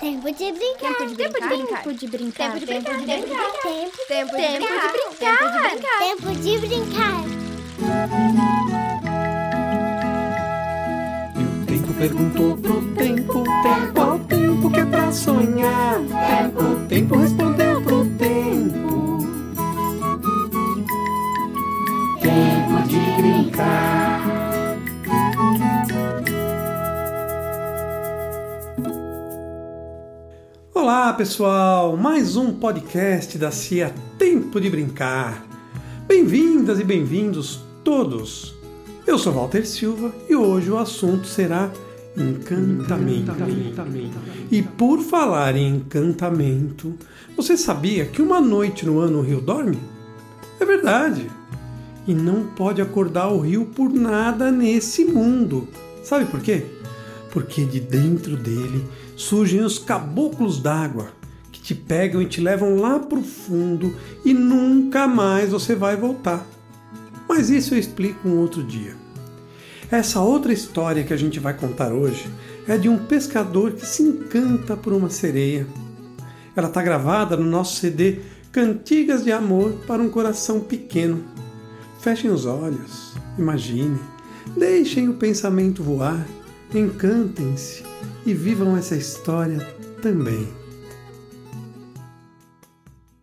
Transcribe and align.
Tempo 0.00 0.32
de 0.32 0.52
brincar. 0.52 0.94
Tempo 0.94 1.14
de 1.14 1.14
brincar. 1.14 1.82
Tempo 1.82 1.92
de 1.92 2.06
brincar. 2.08 2.52
Tempo 2.52 2.58
de 2.58 2.66
brincar. 2.66 3.04
Tempo 3.04 3.06
de 3.06 3.26
brincar. 3.26 3.50
Tempo, 4.08 4.34
de 4.34 4.48
brincar. 4.48 4.92
brincar. 4.96 5.98
tempo 5.98 6.28
de 6.40 6.58
brincar. 6.58 7.20
E 11.36 11.42
o 11.44 11.66
tempo 11.66 11.92
perguntou 11.98 12.56
pro 12.56 12.80
tempo, 12.94 13.44
tempo 13.62 14.00
ao 14.00 14.18
tempo 14.20 14.70
que 14.70 14.80
é 14.80 14.84
pra 14.86 15.12
sonhar. 15.12 15.98
Tempo, 15.98 16.62
o 16.62 16.88
tempo 16.88 17.16
respondeu 17.18 17.82
pro 17.82 18.06
tempo. 18.16 19.18
Tempo 22.22 22.88
de 22.88 23.00
brincar. 23.20 23.89
Olá 30.92 31.12
pessoal, 31.12 31.96
mais 31.96 32.36
um 32.36 32.52
podcast 32.52 33.38
da 33.38 33.52
CIA 33.52 33.94
Tempo 34.18 34.60
de 34.60 34.68
Brincar. 34.68 35.46
Bem-vindas 36.08 36.80
e 36.80 36.84
bem-vindos 36.84 37.60
todos. 37.84 38.56
Eu 39.06 39.16
sou 39.16 39.32
Walter 39.32 39.64
Silva 39.64 40.12
e 40.28 40.34
hoje 40.34 40.68
o 40.68 40.76
assunto 40.76 41.28
será 41.28 41.70
encantamento. 42.16 43.30
E 44.50 44.62
por 44.62 45.00
falar 45.00 45.54
em 45.54 45.76
encantamento, 45.76 46.96
você 47.36 47.56
sabia 47.56 48.04
que 48.04 48.20
uma 48.20 48.40
noite 48.40 48.84
no 48.84 48.98
ano 48.98 49.20
o 49.20 49.22
rio 49.22 49.40
dorme? 49.40 49.78
É 50.58 50.64
verdade. 50.64 51.30
E 52.04 52.12
não 52.12 52.48
pode 52.48 52.82
acordar 52.82 53.28
o 53.28 53.38
rio 53.38 53.64
por 53.64 53.92
nada 53.92 54.50
nesse 54.50 55.04
mundo. 55.04 55.68
Sabe 56.02 56.24
por 56.24 56.40
quê? 56.40 56.66
Porque 57.32 57.64
de 57.64 57.78
dentro 57.78 58.36
dele 58.36 58.84
surgem 59.20 59.60
os 59.60 59.78
caboclos 59.78 60.58
d'água 60.58 61.12
que 61.52 61.60
te 61.60 61.74
pegam 61.74 62.22
e 62.22 62.26
te 62.26 62.40
levam 62.40 62.76
lá 62.76 62.98
pro 62.98 63.22
fundo 63.22 63.94
e 64.24 64.32
nunca 64.32 65.06
mais 65.06 65.50
você 65.50 65.74
vai 65.74 65.94
voltar. 65.94 66.46
Mas 67.28 67.50
isso 67.50 67.74
eu 67.74 67.78
explico 67.78 68.26
um 68.26 68.38
outro 68.38 68.64
dia. 68.64 68.94
Essa 69.90 70.22
outra 70.22 70.54
história 70.54 71.04
que 71.04 71.12
a 71.12 71.18
gente 71.18 71.38
vai 71.38 71.52
contar 71.52 71.92
hoje 71.92 72.30
é 72.66 72.78
de 72.78 72.88
um 72.88 72.96
pescador 72.96 73.72
que 73.72 73.84
se 73.84 74.02
encanta 74.02 74.74
por 74.74 74.94
uma 74.94 75.10
sereia. 75.10 75.66
Ela 76.56 76.68
está 76.68 76.82
gravada 76.82 77.36
no 77.36 77.44
nosso 77.44 77.76
CD 77.76 78.20
Cantigas 78.50 79.22
de 79.22 79.32
Amor 79.32 79.72
para 79.86 80.02
um 80.02 80.08
Coração 80.08 80.60
Pequeno. 80.60 81.22
Fechem 82.00 82.30
os 82.30 82.46
olhos, 82.46 83.12
imaginem, 83.36 84.00
deixem 84.56 85.10
o 85.10 85.14
pensamento 85.14 85.82
voar, 85.82 86.26
encantem-se 86.78 87.82
e 88.24 88.32
vivam 88.32 88.76
essa 88.76 88.94
história 88.94 89.58
também. 90.02 90.48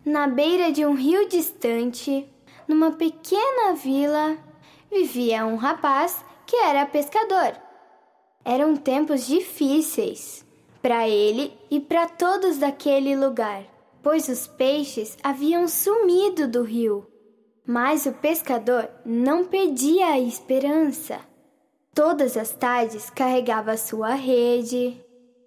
Na 0.05 0.27
beira 0.27 0.71
de 0.71 0.85
um 0.85 0.93
rio 0.93 1.27
distante, 1.27 2.27
numa 2.67 2.91
pequena 2.91 3.73
vila, 3.73 4.37
vivia 4.91 5.45
um 5.45 5.55
rapaz 5.55 6.23
que 6.45 6.55
era 6.55 6.85
pescador. 6.85 7.53
Eram 8.43 8.75
tempos 8.75 9.27
difíceis 9.27 10.45
para 10.81 11.07
ele 11.07 11.51
e 11.69 11.79
para 11.79 12.07
todos 12.07 12.57
daquele 12.57 13.15
lugar, 13.15 13.63
pois 14.01 14.29
os 14.29 14.47
peixes 14.47 15.17
haviam 15.21 15.67
sumido 15.67 16.47
do 16.47 16.63
rio. 16.63 17.05
Mas 17.65 18.05
o 18.05 18.13
pescador 18.13 18.89
não 19.05 19.43
perdia 19.43 20.07
a 20.07 20.19
esperança. 20.19 21.19
Todas 21.97 22.37
as 22.37 22.51
tardes 22.51 23.09
carregava 23.09 23.75
sua 23.75 24.13
rede, 24.13 24.95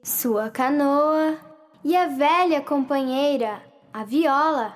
sua 0.03 0.51
canoa 0.51 1.37
e 1.85 1.97
a 1.97 2.09
velha 2.09 2.61
companheira, 2.61 3.63
a 3.95 4.03
viola. 4.03 4.75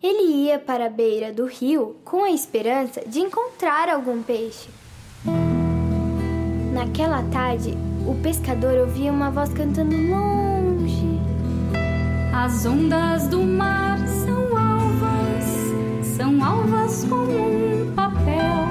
Ele 0.00 0.44
ia 0.44 0.60
para 0.60 0.86
a 0.86 0.88
beira 0.88 1.32
do 1.32 1.44
rio 1.44 1.96
com 2.04 2.22
a 2.22 2.30
esperança 2.30 3.02
de 3.04 3.18
encontrar 3.18 3.88
algum 3.88 4.22
peixe. 4.22 4.68
Naquela 6.72 7.24
tarde, 7.32 7.76
o 8.06 8.14
pescador 8.22 8.78
ouvia 8.78 9.10
uma 9.10 9.28
voz 9.28 9.52
cantando 9.52 9.96
longe. 9.96 11.20
As 12.32 12.64
ondas 12.64 13.26
do 13.26 13.42
mar 13.42 13.98
são 14.06 14.56
alvas, 14.56 16.06
são 16.16 16.44
alvas 16.44 17.04
como 17.06 17.32
um 17.32 17.92
papel. 17.92 18.61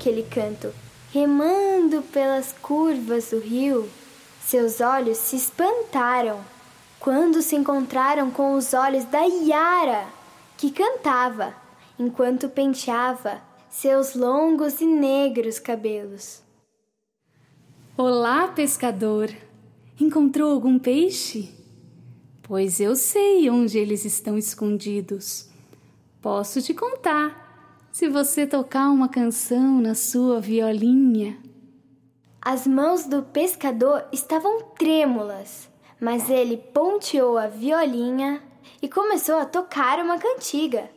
Aquele 0.00 0.22
canto, 0.22 0.72
remando 1.12 2.00
pelas 2.04 2.54
curvas 2.62 3.30
do 3.30 3.38
rio. 3.38 3.86
Seus 4.40 4.80
olhos 4.80 5.18
se 5.18 5.36
espantaram 5.36 6.40
quando 6.98 7.42
se 7.42 7.54
encontraram 7.54 8.30
com 8.30 8.54
os 8.54 8.72
olhos 8.72 9.04
da 9.04 9.20
Yara, 9.20 10.06
que 10.56 10.70
cantava 10.70 11.54
enquanto 11.98 12.48
penteava 12.48 13.42
seus 13.68 14.14
longos 14.14 14.80
e 14.80 14.86
negros 14.86 15.58
cabelos. 15.58 16.40
Olá, 17.96 18.48
pescador. 18.48 19.30
Encontrou 20.00 20.50
algum 20.50 20.78
peixe? 20.78 21.52
Pois 22.42 22.80
eu 22.80 22.96
sei 22.96 23.50
onde 23.50 23.78
eles 23.78 24.06
estão 24.06 24.38
escondidos. 24.38 25.48
Posso 26.22 26.62
te 26.62 26.72
contar, 26.72 27.49
se 27.92 28.08
você 28.08 28.46
tocar 28.46 28.90
uma 28.90 29.08
canção 29.08 29.80
na 29.80 29.94
sua 29.94 30.40
violinha. 30.40 31.38
As 32.40 32.66
mãos 32.66 33.04
do 33.04 33.22
pescador 33.22 34.04
estavam 34.12 34.62
trêmulas, 34.78 35.68
mas 36.00 36.30
ele 36.30 36.56
ponteou 36.56 37.36
a 37.36 37.48
violinha 37.48 38.42
e 38.80 38.88
começou 38.88 39.36
a 39.36 39.44
tocar 39.44 39.98
uma 39.98 40.18
cantiga. 40.18 40.88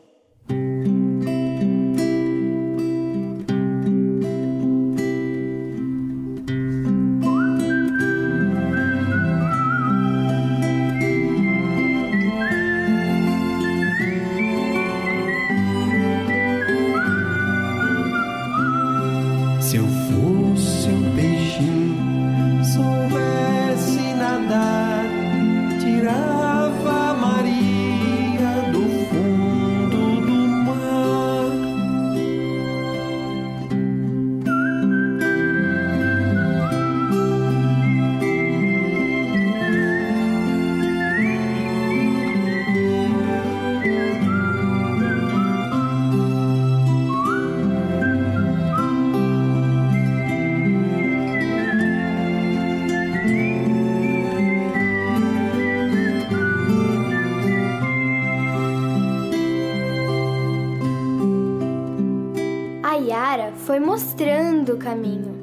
Caminho. 64.83 65.39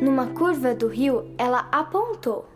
Numa 0.00 0.28
curva 0.28 0.74
do 0.74 0.86
rio, 0.86 1.24
ela 1.36 1.68
apontou. 1.72 2.46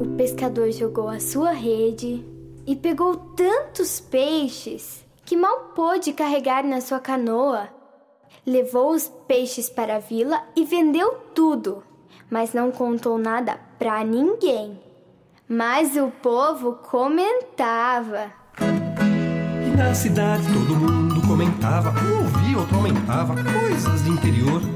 O 0.00 0.16
pescador 0.16 0.70
jogou 0.72 1.08
a 1.08 1.20
sua 1.20 1.52
rede 1.52 2.24
e 2.66 2.74
pegou 2.74 3.16
tantos 3.16 4.00
peixes 4.00 5.04
que 5.24 5.36
mal 5.36 5.72
pôde 5.74 6.12
carregar 6.12 6.64
na 6.64 6.80
sua 6.80 6.98
canoa. 6.98 7.68
Levou 8.46 8.90
os 8.90 9.08
peixes 9.26 9.70
para 9.70 9.96
a 9.96 10.00
vila 10.00 10.42
e 10.56 10.64
vendeu 10.64 11.14
tudo, 11.34 11.82
mas 12.28 12.52
não 12.52 12.70
contou 12.70 13.16
nada 13.16 13.58
para 13.78 14.04
ninguém. 14.04 14.80
Mas 15.48 15.96
o 15.96 16.10
povo 16.22 16.74
comentava. 16.74 18.32
E 18.60 19.76
na 19.76 19.94
cidade 19.94 20.44
todo 20.52 20.76
mundo 20.76 21.26
comentava, 21.26 21.90
um 21.90 22.24
ouvia, 22.24 22.58
outro 22.58 22.76
aumentava, 22.76 23.34
coisas 23.34 24.04
de 24.04 24.10
interior. 24.10 24.73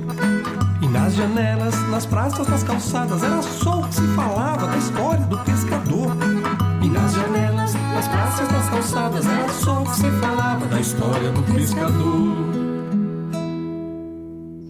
Nas 1.18 1.26
janelas, 1.26 1.74
nas 1.90 2.06
praças, 2.06 2.46
nas 2.46 2.62
calçadas, 2.62 3.24
era 3.24 3.42
só 3.42 3.80
o 3.80 3.88
que 3.88 3.94
se 3.96 4.06
falava 4.14 4.68
da 4.68 4.76
história 4.76 5.26
do 5.26 5.36
pescador. 5.44 6.12
E 6.80 6.88
nas 6.88 7.12
janelas, 7.12 7.74
nas 7.74 8.06
praças, 8.06 8.48
nas 8.48 8.70
calçadas, 8.70 9.26
era 9.26 9.48
só 9.48 9.82
o 9.82 9.84
que 9.84 9.96
se 9.96 10.10
falava 10.20 10.66
da 10.66 10.80
história 10.80 11.32
do 11.32 11.42
pescador. 11.52 12.36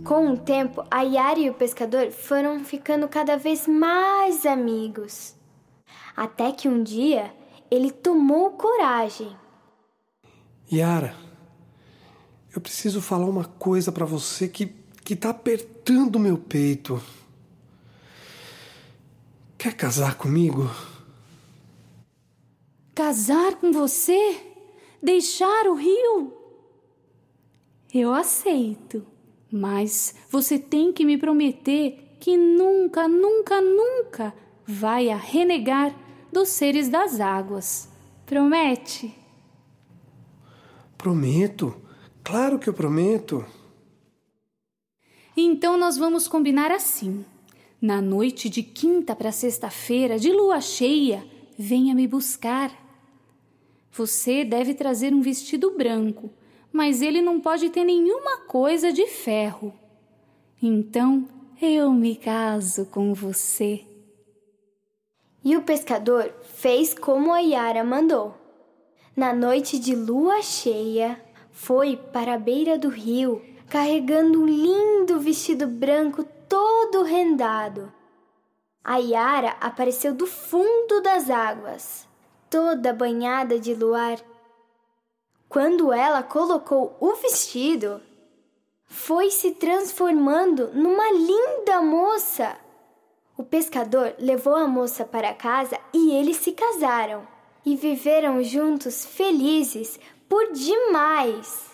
Com 0.02 0.32
o 0.32 0.38
tempo, 0.38 0.82
a 0.90 1.02
Yara 1.02 1.38
e 1.38 1.50
o 1.50 1.54
pescador 1.54 2.10
foram 2.12 2.64
ficando 2.64 3.06
cada 3.08 3.36
vez 3.36 3.68
mais 3.68 4.46
amigos. 4.46 5.34
Até 6.16 6.50
que 6.50 6.66
um 6.66 6.82
dia 6.82 7.30
ele 7.70 7.90
tomou 7.90 8.52
coragem. 8.52 9.36
Yara, 10.72 11.14
eu 12.56 12.60
preciso 12.62 13.02
falar 13.02 13.26
uma 13.26 13.44
coisa 13.44 13.92
para 13.92 14.06
você 14.06 14.48
que, 14.48 14.74
que 15.08 15.16
tá 15.16 15.30
apertando 15.30 16.18
meu 16.18 16.36
peito. 16.36 17.02
Quer 19.56 19.72
casar 19.72 20.18
comigo? 20.18 20.70
Casar 22.94 23.54
com 23.54 23.72
você? 23.72 24.38
Deixar 25.02 25.66
o 25.66 25.72
rio? 25.72 26.34
Eu 27.94 28.12
aceito, 28.12 29.02
mas 29.50 30.14
você 30.28 30.58
tem 30.58 30.92
que 30.92 31.06
me 31.06 31.16
prometer 31.16 32.18
que 32.20 32.36
nunca, 32.36 33.08
nunca, 33.08 33.62
nunca 33.62 34.34
vai 34.66 35.08
a 35.08 35.16
renegar 35.16 35.96
dos 36.30 36.50
seres 36.50 36.90
das 36.90 37.18
águas. 37.18 37.88
Promete? 38.26 39.16
Prometo. 40.98 41.74
Claro 42.22 42.58
que 42.58 42.68
eu 42.68 42.74
prometo. 42.74 43.42
Então 45.40 45.78
nós 45.78 45.96
vamos 45.96 46.26
combinar 46.26 46.72
assim. 46.72 47.24
Na 47.80 48.02
noite 48.02 48.48
de 48.48 48.60
quinta 48.60 49.14
para 49.14 49.30
sexta-feira, 49.30 50.18
de 50.18 50.32
lua 50.32 50.60
cheia, 50.60 51.24
venha 51.56 51.94
me 51.94 52.08
buscar. 52.08 52.72
Você 53.92 54.44
deve 54.44 54.74
trazer 54.74 55.14
um 55.14 55.20
vestido 55.20 55.70
branco, 55.70 56.28
mas 56.72 57.00
ele 57.02 57.22
não 57.22 57.38
pode 57.38 57.70
ter 57.70 57.84
nenhuma 57.84 58.38
coisa 58.48 58.92
de 58.92 59.06
ferro. 59.06 59.72
Então 60.60 61.28
eu 61.62 61.92
me 61.92 62.16
caso 62.16 62.86
com 62.86 63.14
você. 63.14 63.84
E 65.44 65.56
o 65.56 65.62
pescador 65.62 66.34
fez 66.56 66.92
como 66.92 67.32
a 67.32 67.38
Yara 67.38 67.84
mandou. 67.84 68.34
Na 69.14 69.32
noite 69.32 69.78
de 69.78 69.94
lua 69.94 70.42
cheia, 70.42 71.20
foi 71.52 71.96
para 71.96 72.34
a 72.34 72.38
beira 72.38 72.76
do 72.76 72.88
rio, 72.88 73.40
carregando 73.68 74.42
um 74.42 74.46
lindo 74.46 75.20
vestido 75.20 75.66
branco 75.66 76.24
todo 76.48 77.02
rendado. 77.02 77.92
A 78.82 78.96
Yara 78.96 79.56
apareceu 79.60 80.14
do 80.14 80.26
fundo 80.26 81.02
das 81.02 81.28
águas, 81.28 82.08
toda 82.48 82.92
banhada 82.92 83.58
de 83.58 83.74
luar. 83.74 84.18
Quando 85.48 85.92
ela 85.92 86.22
colocou 86.22 86.96
o 86.98 87.14
vestido, 87.16 88.00
foi 88.86 89.30
se 89.30 89.50
transformando 89.52 90.68
numa 90.72 91.12
linda 91.12 91.82
moça. 91.82 92.56
O 93.36 93.44
pescador 93.44 94.14
levou 94.18 94.56
a 94.56 94.66
moça 94.66 95.04
para 95.04 95.34
casa 95.34 95.78
e 95.92 96.12
eles 96.12 96.38
se 96.38 96.52
casaram 96.52 97.28
e 97.64 97.76
viveram 97.76 98.42
juntos 98.42 99.04
felizes 99.04 100.00
por 100.26 100.52
demais. 100.52 101.67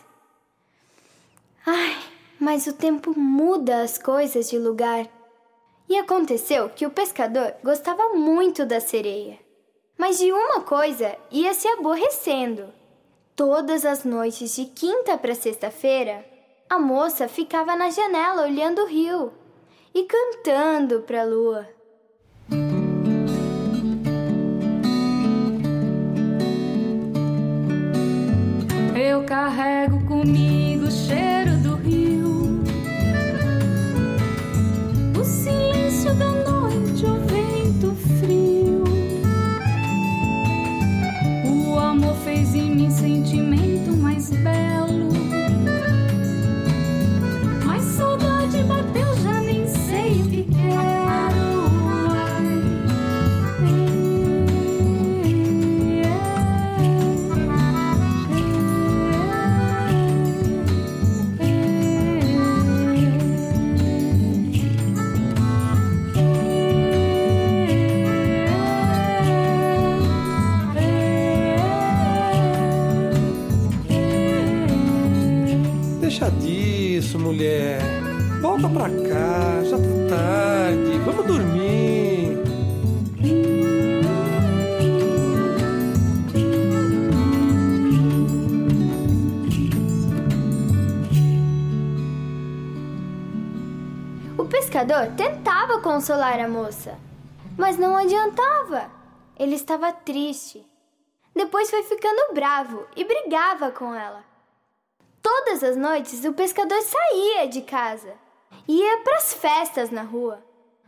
Ai, 1.67 1.97
mas 2.39 2.67
o 2.67 2.75
tempo 2.75 3.19
muda 3.19 3.83
as 3.83 3.97
coisas 3.97 4.51
de 4.51 4.59
lugar. 4.59 5.09
E 5.89 5.97
aconteceu 5.97 6.69
que 6.69 6.87
o 6.87 6.91
pescador 6.91 7.55
gostava 7.63 8.11
muito 8.11 8.67
da 8.67 8.81
sereia. 8.81 9.39
Mas 9.97 10.19
de 10.19 10.31
uma 10.31 10.61
coisa 10.61 11.17
ia 11.31 11.55
se 11.55 11.67
aborrecendo. 11.69 12.67
Todas 13.35 13.85
as 13.87 14.05
noites 14.05 14.55
de 14.55 14.67
quinta 14.67 15.17
para 15.17 15.35
sexta-feira, 15.35 16.25
a 16.69 16.79
moça 16.79 17.29
ficava 17.29 17.75
na 17.75 17.89
janela 17.89 18.43
olhando 18.43 18.83
o 18.83 18.87
rio 18.87 19.33
e 19.95 20.05
cantando 20.05 21.01
para 21.01 21.23
a 21.23 21.25
lua. 21.25 21.69
Eu 28.97 29.25
carrego 29.25 30.07
comigo 30.07 30.54
O 94.37 94.45
pescador 94.45 95.13
tentava 95.17 95.81
consolar 95.81 96.41
a 96.41 96.49
moça, 96.49 96.99
mas 97.57 97.79
não 97.79 97.97
adiantava. 97.97 98.91
Ele 99.39 99.55
estava 99.55 99.93
triste. 99.93 100.67
Depois 101.33 101.71
foi 101.71 101.85
ficando 101.85 102.35
bravo 102.35 102.85
e 102.97 103.05
brigava 103.05 103.71
com 103.71 103.95
ela. 103.95 104.25
Todas 105.23 105.63
as 105.63 105.77
noites 105.77 106.25
o 106.25 106.33
pescador 106.33 106.83
saía 106.83 107.47
de 107.47 107.63
casa, 107.63 108.15
ia 108.67 108.99
para 109.05 109.19
as 109.19 109.35
festas 109.35 109.91
na 109.91 110.03
rua, 110.03 110.45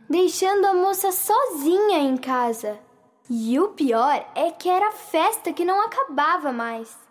deixando 0.09 0.65
a 0.65 0.73
moça 0.73 1.13
sozinha 1.13 1.99
em 1.99 2.17
casa. 2.17 2.77
E 3.29 3.57
o 3.61 3.69
pior 3.69 4.29
é 4.35 4.51
que 4.51 4.67
era 4.67 4.91
festa 4.91 5.53
que 5.53 5.63
não 5.63 5.81
acabava 5.81 6.51
mais. 6.51 7.06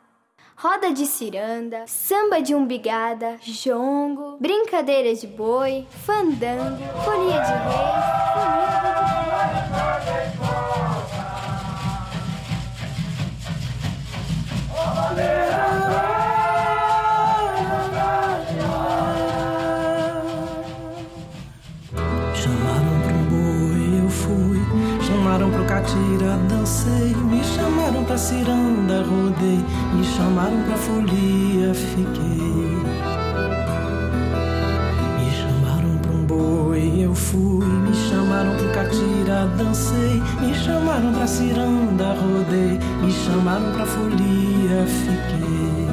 Roda 0.59 0.91
de 0.91 1.05
ciranda, 1.05 1.85
samba 1.87 2.41
de 2.41 2.55
umbigada, 2.55 3.37
jongo, 3.43 4.39
brincadeira 4.41 5.15
de 5.15 5.27
boi, 5.27 5.87
fandango, 5.91 6.83
folia 7.05 7.41
de 7.43 7.53
reis, 7.53 8.05
folia 8.33 8.66
catira, 25.81 26.39
dancei. 26.49 27.15
Me 27.15 27.43
chamaram 27.45 28.05
pra 28.05 28.17
ciranda, 28.17 29.03
rodei. 29.03 29.61
Me 29.95 30.05
chamaram 30.05 30.63
pra 30.63 30.77
folia, 30.77 31.75
fiquei. 31.75 32.77
fui, 37.17 37.67
me 37.67 37.95
chamaram 37.95 38.55
pro 38.57 38.69
catira, 38.73 39.47
dancei, 39.57 40.23
me 40.39 40.55
chamaram 40.55 41.13
pra 41.15 41.27
ciranda, 41.27 42.15
rodei, 42.15 42.79
me 43.01 43.11
chamaram 43.11 43.73
pra 43.73 43.87
folia, 43.87 44.85
fiquei. 44.87 45.87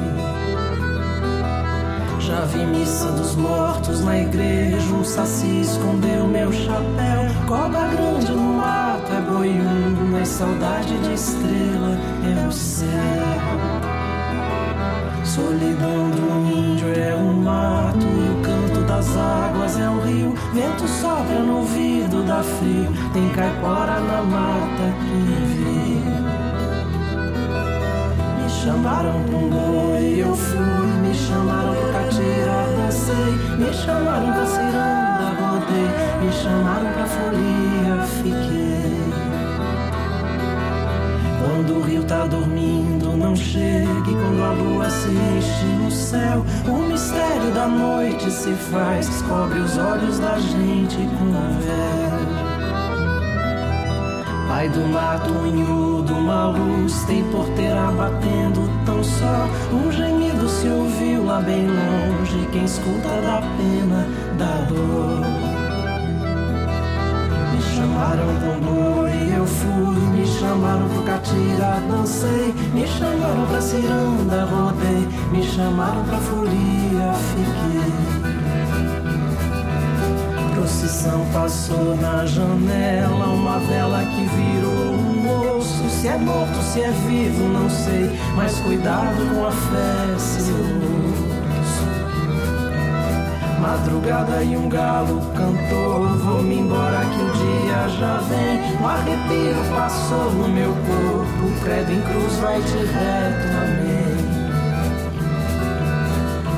Já 2.20 2.40
vi 2.44 2.66
missa 2.66 3.10
dos 3.12 3.34
mortos 3.36 4.04
na 4.04 4.18
igreja, 4.18 4.94
um 4.94 5.02
saci 5.02 5.62
escondeu 5.62 6.26
meu 6.26 6.52
chapéu, 6.52 7.24
cobra 7.48 7.88
grande 7.88 8.30
no 8.32 8.54
mato 8.58 8.83
é 9.14 9.20
boium, 9.20 10.10
mas 10.10 10.28
saudade 10.28 10.98
de 10.98 11.12
estrela 11.12 11.96
é 12.24 12.46
o 12.46 12.52
céu. 12.52 12.88
Solidão 15.24 16.10
do 16.10 16.52
índio 16.52 16.88
é 16.88 17.14
o 17.14 17.32
mato 17.32 18.04
e 18.04 18.30
o 18.30 18.42
canto 18.42 18.80
das 18.86 19.16
águas 19.16 19.78
é 19.78 19.88
o 19.88 20.00
rio. 20.00 20.34
Vento 20.52 20.88
sopra 20.88 21.38
no 21.40 21.58
ouvido, 21.58 22.24
dá 22.26 22.42
frio. 22.42 22.92
Tem 23.12 23.28
caipora 23.30 24.00
na 24.00 24.22
mata 24.22 24.92
que 25.00 25.16
vê. 25.50 26.00
Me 28.42 28.48
chamaram 28.48 29.22
pra 29.24 29.36
um 29.36 29.48
boi, 29.50 30.14
eu 30.18 30.34
fui. 30.34 30.86
Me 31.02 31.14
chamaram 31.14 31.74
pro 31.74 31.92
catira, 31.92 32.66
dancei. 32.76 33.32
Me 33.58 33.72
chamaram 33.72 34.32
pra 34.32 34.46
ciranda, 34.46 35.26
rodei. 35.40 35.88
Me 36.20 36.32
chamaram 36.32 36.92
pra 36.92 37.06
folia, 37.06 38.02
fiquei. 38.22 39.03
Quando 41.44 41.76
o 41.76 41.82
rio 41.82 42.02
tá 42.04 42.24
dormindo, 42.24 43.14
não 43.16 43.36
chegue. 43.36 44.14
Quando 44.14 44.42
a 44.42 44.52
lua 44.52 44.88
se 44.88 45.08
enche 45.10 45.66
no 45.82 45.90
céu, 45.90 46.44
o 46.66 46.90
mistério 46.90 47.50
da 47.52 47.66
noite 47.68 48.30
se 48.30 48.52
faz. 48.52 49.08
Descobre 49.08 49.58
os 49.58 49.76
olhos 49.76 50.18
da 50.18 50.38
gente 50.38 50.96
com 50.96 51.32
véu. 51.60 52.04
Pai 54.48 54.68
do 54.70 54.88
mato, 54.88 55.32
unhudo, 55.32 56.14
uma 56.14 56.46
luz 56.46 57.04
tem 57.04 57.22
porteira 57.24 57.90
batendo 57.90 58.70
tão 58.86 59.04
só. 59.04 59.48
Um 59.70 59.92
gemido 59.92 60.48
se 60.48 60.66
ouviu 60.68 61.26
lá 61.26 61.40
bem 61.40 61.66
longe. 61.66 62.48
Quem 62.52 62.64
escuta 62.64 63.08
dá 63.20 63.42
pena, 63.58 64.06
dá 64.38 64.64
dor. 64.68 65.20
Me 67.52 67.60
chamaram 67.60 68.28
pro 68.40 68.60
boi, 68.60 69.36
eu 69.36 69.46
fui. 69.46 70.13
Chamaram 70.44 70.86
pro 70.90 71.02
catira, 71.04 71.82
dancei. 71.90 72.54
Me 72.74 72.86
chamaram 72.86 73.46
pra 73.46 73.62
ciranda, 73.62 74.44
rodei. 74.44 75.08
Me 75.32 75.42
chamaram 75.42 76.04
pra 76.04 76.18
folia, 76.18 77.14
fiquei. 77.32 77.92
Procissão 80.54 81.24
passou 81.32 81.96
na 81.96 82.26
janela, 82.26 83.26
uma 83.28 83.58
vela 83.60 84.04
que 84.04 84.26
virou 84.26 84.92
um 84.92 85.56
osso. 85.56 85.88
Se 85.88 86.08
é 86.08 86.18
morto, 86.18 86.62
se 86.62 86.82
é 86.82 86.90
vivo, 86.90 87.48
não 87.48 87.70
sei. 87.70 88.10
Mas 88.36 88.58
cuidado 88.60 89.34
com 89.34 89.46
a 89.46 89.50
fé, 89.50 90.12
moço. 90.12 91.03
Madrugada 93.64 94.44
e 94.44 94.58
um 94.58 94.68
galo 94.68 95.22
cantou. 95.34 96.06
Vou-me 96.18 96.58
embora 96.58 97.00
que 97.00 97.22
o 97.22 97.32
dia 97.32 97.88
já 97.98 98.18
vem. 98.28 98.60
Um 98.78 98.86
arrepio 98.86 99.56
passou 99.74 100.30
no 100.32 100.48
meu 100.48 100.68
corpo. 100.68 101.46
O 101.46 101.60
credo 101.64 101.90
em 101.90 102.02
cruz 102.02 102.36
vai 102.42 102.60
de 102.60 102.76
reto, 102.76 103.48
amém. 103.64 104.20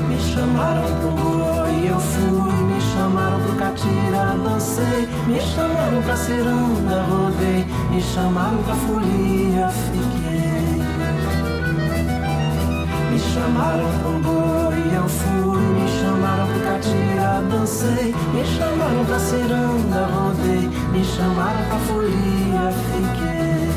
Me 0.09 0.19
chamaram 0.19 0.83
pro 0.99 1.11
boi, 1.11 1.89
eu 1.89 1.97
fui. 1.97 2.51
Me 2.65 2.81
chamaram 2.93 3.39
pro 3.39 3.55
catira, 3.55 4.35
dancei. 4.43 5.07
Me 5.27 5.39
chamaram 5.39 6.01
pra 6.01 6.17
ciranda, 6.17 7.03
rodei. 7.03 7.65
Me 7.89 8.01
chamaram 8.01 8.61
pra 8.63 8.75
folia, 8.75 9.69
fiquei. 9.69 10.26
Me 13.17 13.23
chamaram 13.33 13.89
pro 14.03 14.11
boi, 14.19 14.77
eu 14.95 15.09
fui. 15.09 15.59
Me 15.59 15.87
chamaram 15.89 16.45
pro 16.45 16.59
catira, 16.59 17.41
dancei. 17.49 18.13
Me 18.31 18.45
chamaram 18.45 19.05
pra 19.05 19.19
ciranda, 19.19 20.05
rodei. 20.05 20.69
Me 20.91 21.03
chamaram 21.03 21.63
pra 21.67 21.79
folia, 21.79 22.71
fiquei. 22.85 23.73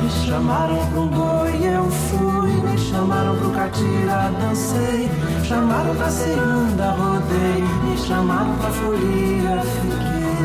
Me 0.00 0.08
chamaram 0.24 0.86
pro 0.92 1.06
boi, 1.06 1.60
eu 1.64 1.90
fui. 1.90 2.52
Me 2.70 2.78
chamaram 2.78 3.36
pro 3.36 3.50
catira, 3.50 4.30
dancei. 4.40 5.10
Chamaram 5.42 5.96
pra 5.96 6.08
ciranda, 6.08 6.90
rodei. 6.92 7.64
Me 7.82 7.96
chamaram 7.98 8.54
pra 8.58 8.70
folia, 8.70 9.60
fiquei. 9.74 10.38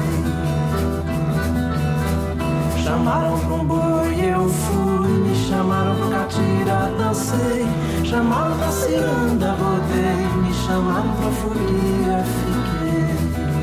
Chamaram 2.83 3.37
pro 3.41 3.63
boi, 3.63 4.25
eu 4.33 4.49
fui. 4.49 5.26
Chamaram 5.47 5.95
pro 5.95 6.09
catira, 6.09 6.91
dancei. 6.97 7.65
Chamaram 8.03 8.57
pra 8.57 8.69
ciranda, 8.69 9.53
rodei. 9.53 10.27
Me 10.41 10.53
chamaram 10.53 11.13
pra 11.15 11.31
folia, 11.31 12.25
fiquei. 12.25 13.56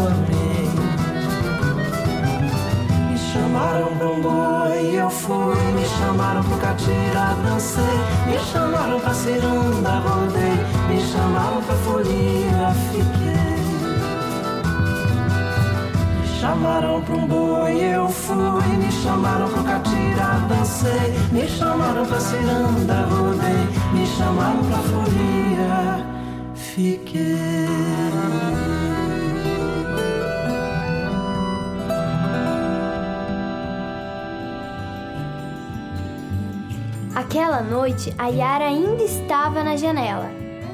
Amém. 0.00 0.70
Me 3.10 3.18
chamaram 3.18 3.96
pro 3.96 4.14
boi, 4.22 4.94
eu 4.96 5.10
fui. 5.10 5.72
Me 5.72 5.84
chamaram 5.86 6.42
pro 6.42 6.56
catira, 6.58 7.36
dancei. 7.44 7.84
Me 8.26 8.38
chamaram 8.38 9.00
pra 9.00 9.14
ciranda, 9.14 9.90
rodei. 10.00 10.56
Me 10.88 11.00
chamaram 11.00 11.62
pra 11.62 11.74
folia, 11.76 12.72
fiquei. 12.90 13.34
Me 16.20 16.26
chamaram 16.40 17.02
pro 17.02 17.18
boi, 17.18 17.80
eu 17.80 18.08
fui. 18.08 18.76
Me 18.78 18.90
chamaram 18.90 19.48
pro 19.48 19.64
catira, 19.64 20.40
dancei. 20.48 21.14
Me 21.32 21.48
chamaram 21.48 22.06
pra 22.06 22.20
ciranda, 22.20 23.06
rodei. 23.10 23.68
Me 23.92 24.06
chamaram 24.06 24.64
pra 24.64 24.78
folia, 24.78 26.04
fiquei. 26.54 27.64
Aquela 37.14 37.62
noite, 37.62 38.12
a 38.18 38.26
Yara 38.26 38.66
ainda 38.66 39.04
estava 39.04 39.62
na 39.62 39.76
janela, 39.76 40.28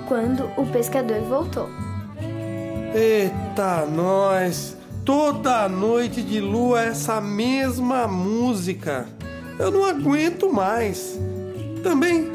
quando 0.08 0.50
o 0.56 0.66
pescador 0.66 1.20
voltou. 1.20 1.68
Eita, 2.94 3.84
nós! 3.84 4.74
Toda 5.04 5.68
noite 5.68 6.22
de 6.22 6.40
lua 6.40 6.82
essa 6.82 7.20
mesma 7.20 8.06
música. 8.06 9.06
Eu 9.58 9.70
não 9.70 9.84
aguento 9.84 10.52
mais. 10.52 11.18
Também 11.82 12.30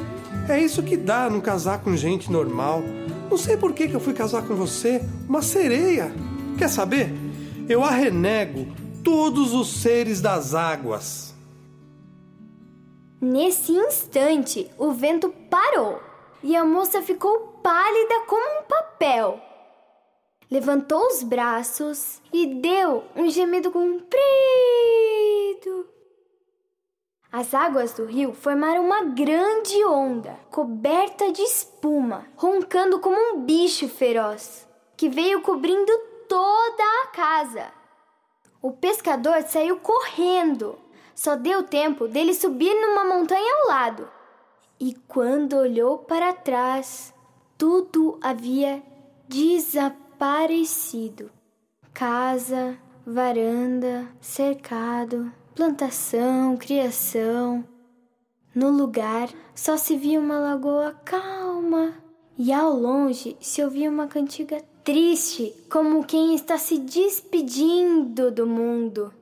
é 0.48 0.60
isso 0.60 0.84
que 0.84 0.98
dá 0.98 1.30
não 1.30 1.42
casar 1.42 1.80
com 1.80 1.96
gente 1.96 2.32
normal. 2.32 2.84
Não 3.30 3.38
sei 3.38 3.58
por 3.58 3.74
que, 3.74 3.88
que 3.88 3.96
eu 3.96 4.00
fui 4.00 4.14
casar 4.14 4.44
com 4.44 4.56
você, 4.56 5.02
uma 5.28 5.42
sereia. 5.42 6.12
Quer 6.58 6.70
saber? 6.70 7.14
Eu 7.68 7.84
arrenego 7.84 8.68
todos 9.04 9.54
os 9.54 9.82
seres 9.82 10.22
das 10.22 10.54
águas. 10.54 11.35
Nesse 13.22 13.72
instante, 13.72 14.70
o 14.78 14.92
vento 14.92 15.30
parou 15.50 16.02
e 16.44 16.56
a 16.56 16.66
moça 16.66 17.02
ficou 17.02 17.60
pálida 17.64 18.22
como 18.28 18.60
um 18.60 18.64
papel. 18.64 19.42
Levantou 20.52 21.08
os 21.08 21.24
braços 21.24 22.22
e 22.32 22.46
deu 22.46 23.04
um 23.16 23.30
gemido 23.30 23.72
comprido. 23.72 24.16
As 27.32 27.54
águas 27.54 27.94
do 27.94 28.06
rio 28.06 28.34
formaram 28.34 28.86
uma 28.86 29.04
grande 29.06 29.84
onda, 29.84 30.40
coberta 30.52 31.32
de 31.32 31.42
espuma, 31.42 32.26
roncando 32.38 33.00
como 33.00 33.18
um 33.18 33.42
bicho 33.42 33.90
feroz, 33.90 34.68
que 34.96 35.10
veio 35.10 35.42
cobrindo 35.42 35.92
toda 36.30 36.84
a 37.04 37.08
casa. 37.08 37.72
O 38.62 38.72
pescador 38.72 39.42
saiu 39.44 39.78
correndo. 39.80 40.78
Só 41.16 41.36
deu 41.38 41.64
tempo 41.64 42.08
dele 42.08 42.34
subir 42.34 42.74
numa 42.76 43.06
montanha 43.06 43.62
ao 43.62 43.68
lado. 43.70 44.10
E 44.78 44.94
quando 45.08 45.56
olhou 45.56 46.00
para 46.00 46.34
trás, 46.34 47.14
tudo 47.58 48.20
havia 48.22 48.84
desaparecido. 49.28 51.32
Casa, 51.94 52.78
varanda, 53.06 54.06
cercado, 54.20 55.32
plantação, 55.56 56.58
criação. 56.58 57.64
No 58.54 58.70
lugar 58.70 59.30
só 59.56 59.78
se 59.78 59.96
via 59.96 60.20
uma 60.20 60.38
lagoa 60.38 60.94
calma 61.06 61.94
e 62.38 62.52
ao 62.52 62.74
longe 62.74 63.38
se 63.40 63.64
ouvia 63.64 63.90
uma 63.90 64.08
cantiga 64.08 64.62
triste, 64.84 65.56
como 65.70 66.06
quem 66.06 66.36
está 66.36 66.58
se 66.58 66.78
despedindo 66.78 68.30
do 68.30 68.46
mundo. 68.46 69.14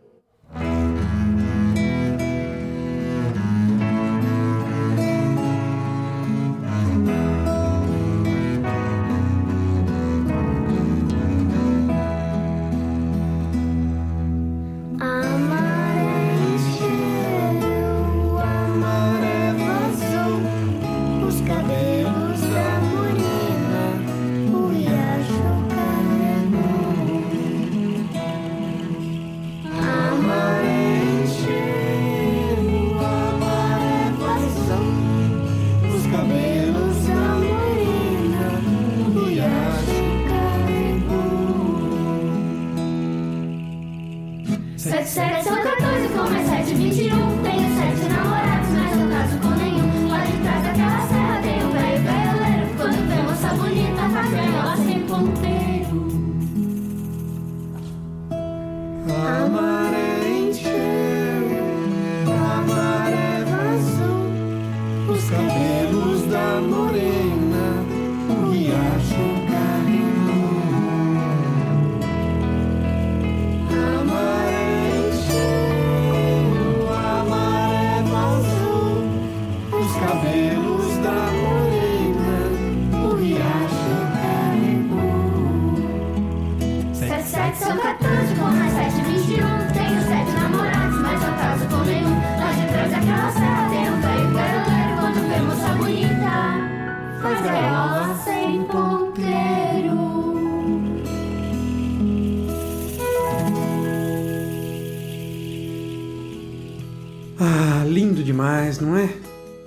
Ah, 107.39 107.83
lindo 107.85 108.23
demais, 108.23 108.79
não 108.79 108.95
é? 108.95 109.09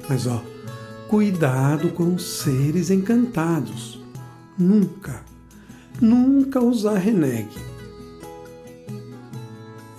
Mas 0.09 0.27
ó, 0.27 0.43
cuidado 1.09 1.91
com 1.91 2.15
os 2.15 2.23
seres 2.41 2.91
encantados. 2.91 4.01
Nunca, 4.59 5.23
nunca 6.01 6.59
os 6.59 6.87
arrenegue. 6.87 7.59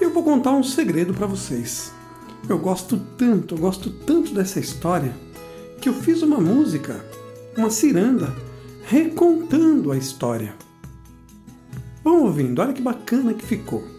Eu 0.02 0.12
vou 0.12 0.24
contar 0.24 0.52
um 0.52 0.64
segredo 0.64 1.14
para 1.14 1.28
vocês. 1.28 1.92
Eu 2.50 2.58
gosto 2.58 2.98
tanto, 3.18 3.56
eu 3.56 3.60
gosto 3.60 3.90
tanto 3.92 4.34
dessa 4.34 4.60
história 4.60 5.14
que 5.82 5.90
eu 5.90 5.94
fiz 5.94 6.22
uma 6.22 6.40
música, 6.40 7.06
uma 7.58 7.72
ciranda, 7.72 8.34
recontando 8.84 9.92
a 9.92 9.98
história. 9.98 10.54
Vão 12.04 12.24
ouvindo, 12.24 12.62
olha 12.62 12.72
que 12.72 12.82
bacana 12.82 13.34
que 13.34 13.46
ficou. 13.46 13.97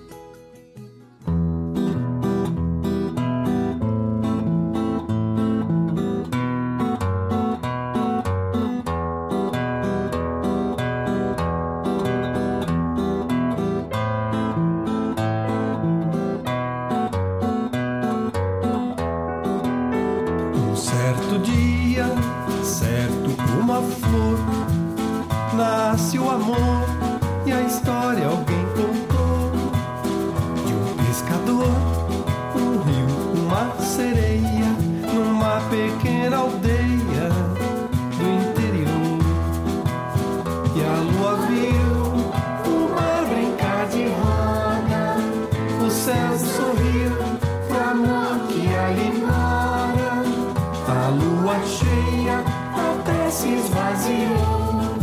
Lua 51.49 51.61
cheia 51.65 52.45
até 52.77 53.31
se 53.31 53.49
esvaziou 53.55 54.99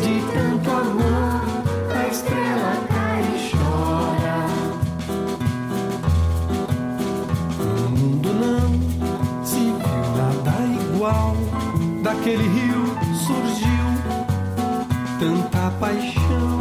de 0.00 0.22
tanto 0.32 0.70
amor. 0.70 1.42
A 1.94 2.08
estrela 2.08 2.72
cai 2.88 3.20
e 3.20 3.50
chora. 3.50 4.38
No 7.58 7.90
mundo 7.90 8.30
não 8.32 8.68
se 9.44 9.58
viu 9.58 10.02
nada 10.16 10.56
igual. 10.80 11.36
Daquele 12.02 12.48
rio 12.48 12.84
surgiu 13.26 13.86
tanta 15.18 15.70
paixão. 15.78 16.60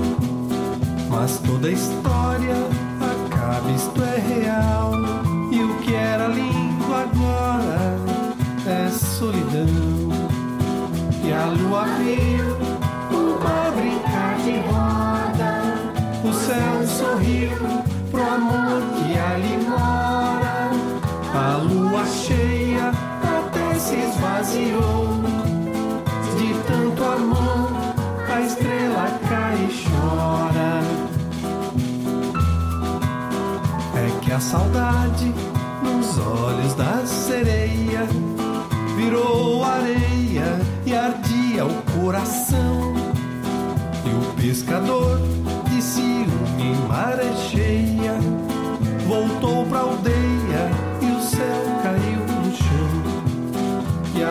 Mas 1.09 1.39
toda 1.39 1.71
história 1.71 2.55
acaba, 3.01 3.71
isto 3.71 4.03
é 4.03 4.08
esvaziou. 23.99 25.21
De 26.37 26.53
tanto 26.67 27.03
amor, 27.03 27.71
a 28.33 28.41
estrela 28.41 29.19
cai 29.27 29.55
e 29.55 29.69
chora. 29.83 30.81
É 33.95 34.19
que 34.21 34.31
a 34.31 34.39
saudade 34.39 35.33
nos 35.83 36.17
olhos 36.17 36.73
da 36.75 37.05
sereia 37.05 38.07
virou 38.95 39.63
areia 39.63 40.59
e 40.85 40.95
ardia 40.95 41.65
o 41.65 41.81
coração. 41.99 42.93
E 44.05 44.09
o 44.09 44.33
pescador 44.41 45.19
de 45.69 45.81
ciúme 45.81 46.63
em 46.63 46.87
maré 46.87 47.33
cheia 47.51 48.13
voltou 49.07 49.65
pra 49.65 49.79
aldeia 49.79 50.28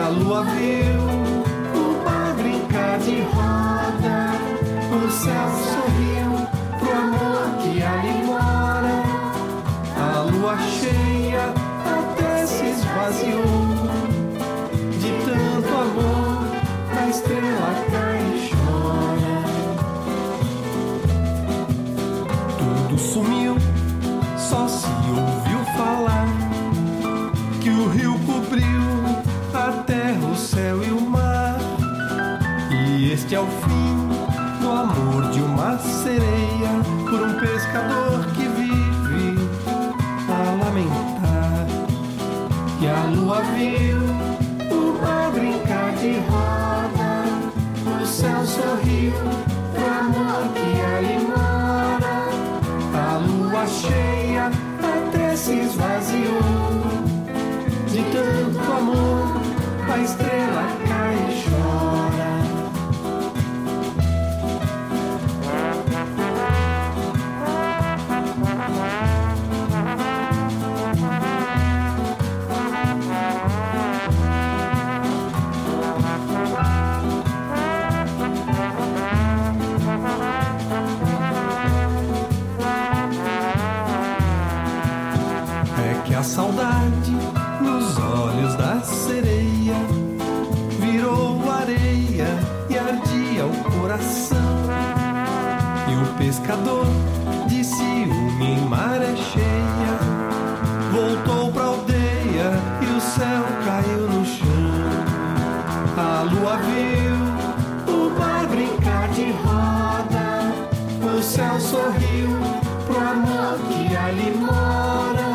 a 0.09 0.11
lua 0.11 0.41
viu. 0.43 0.98
mais. 59.99 60.28
A 106.01 106.23
lua 106.23 106.55
viu 106.55 107.93
o 107.93 108.11
pai 108.17 108.47
brincar 108.47 109.09
de 109.09 109.33
roda. 109.33 110.53
O 111.03 111.21
céu 111.21 111.59
sorriu 111.59 112.29
pro 112.87 112.97
amor 112.97 113.59
que 113.67 113.97
ali 113.97 114.31
mora. 114.37 115.29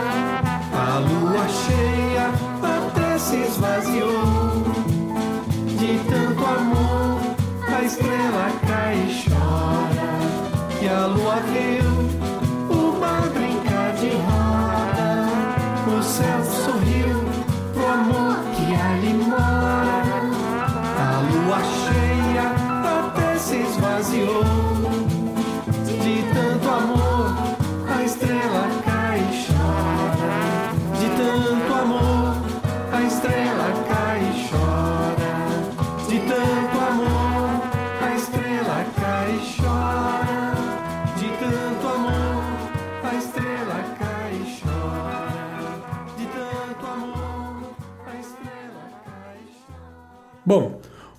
A 0.72 0.98
lua 1.00 1.46
cheia 1.48 2.30
até 2.62 3.18
se 3.18 3.36
esvaziou. 3.42 4.64
De 5.78 5.98
tanto 6.08 6.44
amor, 6.46 7.20
a 7.68 7.82
estrela 7.82 8.50
cai 8.66 8.94
e 8.94 9.28
chora. 9.28 10.80
e 10.80 10.88
a 10.88 11.06
lua 11.06 11.36
viu. 11.40 11.83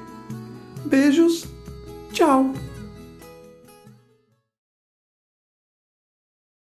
Beijos, 0.87 1.47
tchau! 2.13 2.53